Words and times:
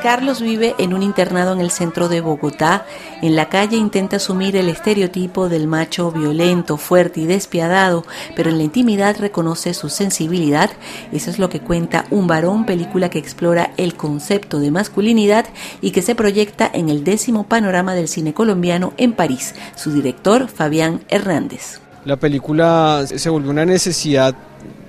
Carlos 0.00 0.40
vive 0.40 0.76
en 0.78 0.94
un 0.94 1.02
internado 1.02 1.52
en 1.52 1.60
el 1.60 1.72
centro 1.72 2.08
de 2.08 2.20
Bogotá. 2.20 2.86
En 3.20 3.34
la 3.34 3.48
calle 3.48 3.76
intenta 3.76 4.18
asumir 4.18 4.54
el 4.54 4.68
estereotipo 4.68 5.48
del 5.48 5.66
macho 5.66 6.12
violento, 6.12 6.76
fuerte 6.76 7.22
y 7.22 7.26
despiadado, 7.26 8.04
pero 8.36 8.50
en 8.50 8.58
la 8.58 8.64
intimidad 8.64 9.16
reconoce 9.18 9.74
su 9.74 9.88
sensibilidad. 9.88 10.70
Eso 11.10 11.30
es 11.30 11.40
lo 11.40 11.48
que 11.48 11.58
cuenta 11.58 12.04
Un 12.10 12.28
varón, 12.28 12.64
película 12.64 13.10
que 13.10 13.18
explora 13.18 13.72
el 13.76 13.96
concepto 13.96 14.60
de 14.60 14.70
masculinidad 14.70 15.46
y 15.80 15.90
que 15.90 16.02
se 16.02 16.14
proyecta 16.14 16.70
en 16.72 16.90
el 16.90 17.02
décimo 17.02 17.42
panorama 17.48 17.94
del 17.94 18.06
cine 18.06 18.34
colombiano 18.34 18.92
en 18.98 19.14
París. 19.14 19.56
Su 19.74 19.92
director, 19.92 20.46
Fabián 20.46 21.00
Hernández. 21.08 21.83
La 22.04 22.16
película 22.16 23.02
se 23.06 23.30
volvió 23.30 23.50
una 23.50 23.64
necesidad 23.64 24.34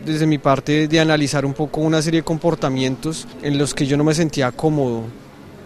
desde 0.06 0.28
mi 0.28 0.38
parte 0.38 0.90
de 0.90 1.00
analizar 1.00 1.46
un 1.46 1.54
poco 1.54 1.80
una 1.80 2.02
serie 2.02 2.20
de 2.20 2.26
comportamientos 2.26 3.26
en 3.42 3.58
los 3.58 3.74
que 3.74 3.86
yo 3.86 3.96
no 3.96 4.04
me 4.04 4.14
sentía 4.14 4.52
cómodo. 4.52 5.04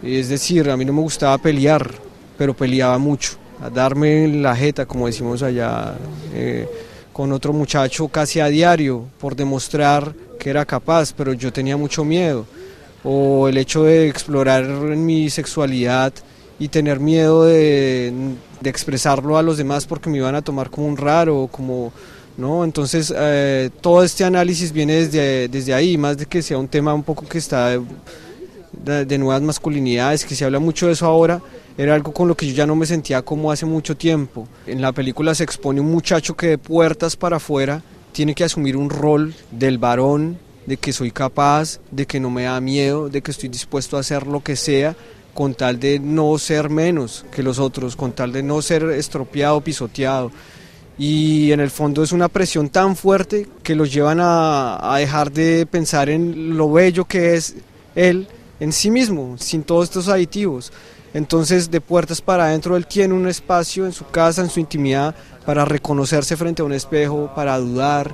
Es 0.03 0.29
decir, 0.29 0.69
a 0.69 0.77
mí 0.77 0.85
no 0.85 0.93
me 0.93 1.01
gustaba 1.01 1.39
pelear, 1.39 1.89
pero 2.37 2.53
peleaba 2.53 2.99
mucho, 2.99 3.31
a 3.63 3.69
darme 3.71 4.27
la 4.27 4.55
jeta, 4.55 4.85
como 4.85 5.07
decimos 5.07 5.41
allá, 5.41 5.95
eh, 6.35 6.67
con 7.11 7.31
otro 7.31 7.51
muchacho 7.51 8.07
casi 8.09 8.39
a 8.39 8.45
diario, 8.45 9.05
por 9.19 9.35
demostrar 9.35 10.13
que 10.39 10.51
era 10.51 10.65
capaz, 10.65 11.13
pero 11.13 11.33
yo 11.33 11.51
tenía 11.51 11.77
mucho 11.77 12.05
miedo. 12.05 12.45
O 13.03 13.47
el 13.47 13.57
hecho 13.57 13.83
de 13.83 14.07
explorar 14.07 14.67
mi 14.67 15.31
sexualidad 15.31 16.13
y 16.59 16.67
tener 16.67 16.99
miedo 16.99 17.45
de, 17.45 18.13
de 18.61 18.69
expresarlo 18.69 19.37
a 19.37 19.41
los 19.41 19.57
demás 19.57 19.85
porque 19.85 20.09
me 20.09 20.17
iban 20.17 20.35
a 20.35 20.41
tomar 20.41 20.69
como 20.69 20.87
un 20.87 20.97
raro, 20.97 21.49
como 21.51 21.91
¿no? 22.39 22.63
Entonces, 22.63 23.13
eh, 23.15 23.69
todo 23.81 24.03
este 24.03 24.23
análisis 24.23 24.71
viene 24.71 24.93
desde, 24.93 25.47
desde 25.49 25.73
ahí, 25.73 25.97
más 25.97 26.17
de 26.17 26.25
que 26.25 26.41
sea 26.41 26.57
un 26.57 26.67
tema 26.67 26.93
un 26.93 27.03
poco 27.03 27.27
que 27.27 27.37
está 27.37 27.77
de, 28.71 29.17
nuevas 29.17 29.41
masculinidades, 29.41 30.25
que 30.25 30.35
se 30.35 30.45
habla 30.45 30.59
mucho 30.59 30.87
de 30.87 30.93
eso 30.93 31.05
ahora, 31.05 31.41
era 31.77 31.93
algo 31.93 32.13
con 32.13 32.27
lo 32.27 32.35
que 32.35 32.47
yo 32.47 32.53
ya 32.53 32.65
no 32.65 32.75
me 32.75 32.85
sentía 32.85 33.21
como 33.21 33.51
hace 33.51 33.65
mucho 33.65 33.95
tiempo. 33.95 34.47
En 34.65 34.81
la 34.81 34.91
película 34.91 35.35
se 35.35 35.43
expone 35.43 35.81
un 35.81 35.91
muchacho 35.91 36.35
que 36.35 36.47
de 36.47 36.57
puertas 36.57 37.15
para 37.15 37.37
afuera 37.37 37.83
tiene 38.13 38.33
que 38.33 38.43
asumir 38.43 38.75
un 38.75 38.89
rol 38.89 39.33
del 39.51 39.77
varón, 39.77 40.39
de 40.65 40.77
que 40.77 40.93
soy 40.93 41.11
capaz, 41.11 41.79
de 41.91 42.05
que 42.05 42.19
no 42.19 42.29
me 42.29 42.43
da 42.43 42.59
miedo, 42.61 43.09
de 43.09 43.21
que 43.21 43.31
estoy 43.31 43.49
dispuesto 43.49 43.97
a 43.97 44.01
hacer 44.01 44.27
lo 44.27 44.41
que 44.41 44.55
sea 44.55 44.95
con 45.33 45.53
tal 45.53 45.79
de 45.79 45.99
no 45.99 46.37
ser 46.37 46.69
menos 46.69 47.25
que 47.31 47.43
los 47.43 47.59
otros, 47.59 47.95
con 47.95 48.11
tal 48.11 48.31
de 48.31 48.43
no 48.43 48.61
ser 48.61 48.83
estropeado, 48.83 49.61
pisoteado 49.61 50.31
y 50.99 51.53
en 51.53 51.61
el 51.61 51.71
fondo 51.71 52.03
es 52.03 52.11
una 52.11 52.27
presión 52.27 52.67
tan 52.67 52.97
fuerte 52.97 53.47
que 53.63 53.73
los 53.73 53.91
llevan 53.91 54.19
a, 54.21 54.97
dejar 54.97 55.31
de 55.31 55.65
pensar 55.65 56.09
en 56.09 56.57
lo 56.57 56.69
bello 56.69 57.05
que 57.05 57.35
es 57.35 57.55
él 57.95 58.27
en 58.59 58.73
sí 58.73 58.91
mismo, 58.91 59.37
sin 59.39 59.63
todos 59.63 59.85
estos 59.85 60.09
aditivos. 60.09 60.73
Entonces, 61.13 61.71
de 61.71 61.79
puertas 61.79 62.21
para 62.21 62.47
adentro, 62.47 62.75
él 62.75 62.85
tiene 62.85 63.13
un 63.13 63.29
espacio 63.29 63.85
en 63.85 63.93
su 63.93 64.07
casa, 64.07 64.41
en 64.41 64.49
su 64.49 64.59
intimidad, 64.59 65.15
para 65.45 65.63
reconocerse 65.63 66.35
frente 66.35 66.61
a 66.61 66.65
un 66.65 66.73
espejo, 66.73 67.31
para 67.33 67.57
dudar, 67.57 68.13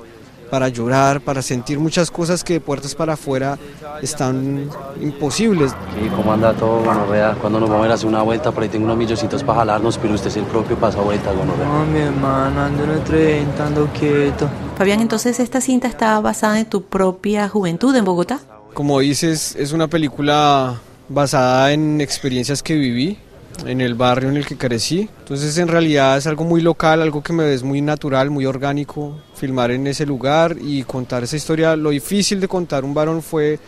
para 0.50 0.68
llorar, 0.68 1.20
para 1.20 1.42
sentir 1.42 1.78
muchas 1.78 2.10
cosas 2.10 2.44
que 2.44 2.54
de 2.54 2.60
puertas 2.60 2.94
para 2.94 3.14
afuera 3.14 3.58
están 4.02 4.68
imposibles. 5.00 5.72
Sí, 5.72 6.08
¿cómo 6.14 6.32
anda 6.32 6.52
todo, 6.52 6.82
Gonorrea? 6.82 7.34
Cuando 7.40 7.60
nos 7.60 7.68
vamos 7.68 7.84
a 7.84 7.86
ir 7.86 7.92
a 7.92 7.94
hacer 7.94 8.08
una 8.08 8.22
vuelta, 8.22 8.52
por 8.52 8.62
ahí 8.62 8.68
tengo 8.68 8.84
unos 8.84 8.96
millocitos 8.96 9.42
para 9.42 9.60
jalarnos, 9.60 9.98
pero 9.98 10.14
usted 10.14 10.28
es 10.28 10.36
el 10.36 10.44
propio 10.44 10.76
pasa 10.76 11.00
vuelta, 11.00 11.32
Gonorrea. 11.32 11.66
No, 11.66 11.86
mi 11.86 11.98
hermano, 12.00 12.60
ando 12.60 12.84
en 12.84 12.90
el 12.90 13.04
tren, 13.04 13.48
ando 13.58 13.86
quieto. 13.98 14.48
Fabián, 14.76 15.00
entonces 15.00 15.40
esta 15.40 15.60
cinta 15.60 15.88
está 15.88 16.18
basada 16.20 16.58
en 16.58 16.66
tu 16.66 16.82
propia 16.82 17.48
juventud 17.48 17.94
en 17.96 18.04
Bogotá. 18.04 18.40
Como 18.74 19.00
dices, 19.00 19.56
es 19.56 19.72
una 19.72 19.88
película 19.88 20.80
basada 21.08 21.72
en 21.72 22.00
experiencias 22.00 22.62
que 22.62 22.74
viví, 22.74 23.18
en 23.64 23.80
el 23.80 23.94
barrio 23.94 24.28
en 24.28 24.36
el 24.36 24.46
que 24.46 24.56
crecí. 24.56 25.08
Entonces 25.18 25.56
en 25.58 25.68
realidad 25.68 26.18
es 26.18 26.26
algo 26.26 26.44
muy 26.44 26.60
local, 26.60 27.02
algo 27.02 27.22
que 27.22 27.32
me 27.32 27.52
es 27.52 27.62
muy 27.62 27.80
natural, 27.80 28.30
muy 28.30 28.46
orgánico, 28.46 29.18
filmar 29.34 29.70
en 29.70 29.86
ese 29.86 30.06
lugar 30.06 30.56
y 30.60 30.82
contar 30.84 31.24
esa 31.24 31.36
historia. 31.36 31.76
Lo 31.76 31.90
difícil 31.90 32.40
de 32.40 32.48
contar 32.48 32.84
un 32.84 32.94
varón 32.94 33.22
fue 33.22 33.58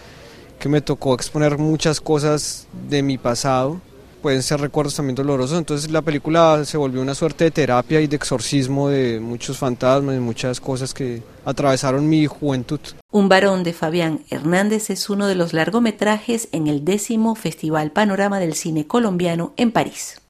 que 0.59 0.69
me 0.69 0.81
tocó 0.81 1.15
exponer 1.15 1.59
muchas 1.59 2.01
cosas 2.01 2.67
de 2.89 3.03
mi 3.03 3.17
pasado 3.17 3.81
pueden 4.21 4.43
ser 4.43 4.61
recuerdos 4.61 4.95
también 4.95 5.15
dolorosos. 5.15 5.59
Entonces 5.59 5.91
la 5.91 6.03
película 6.03 6.65
se 6.65 6.77
volvió 6.77 7.01
una 7.01 7.15
suerte 7.15 7.45
de 7.45 7.51
terapia 7.51 8.01
y 8.01 8.07
de 8.07 8.17
exorcismo 8.17 8.89
de 8.89 9.21
muchos 9.21 9.59
fantasmas 9.59 10.17
y 10.17 10.21
muchas 10.21 10.61
cosas 10.61 10.95
que 10.95 11.23
atravesaron 11.45 12.09
mi 12.09 12.27
juventud. 12.27 12.81
Un 13.11 13.29
varón 13.29 13.65
de 13.65 13.73
Fabián 13.73 14.21
Hernández 14.31 14.91
es 14.91 15.09
uno 15.09 15.27
de 15.27 15.35
los 15.35 15.53
largometrajes 15.53 16.49
en 16.53 16.67
el 16.67 16.85
décimo 16.85 17.35
Festival 17.35 17.91
Panorama 17.93 18.39
del 18.39 18.55
Cine 18.55 18.87
Colombiano 18.87 19.55
en 19.57 19.73
París. 19.73 20.21